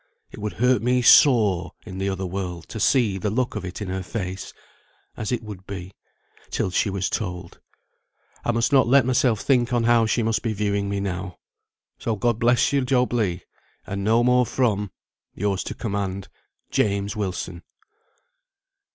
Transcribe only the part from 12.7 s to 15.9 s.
you, Job Legh; and no more from Yours to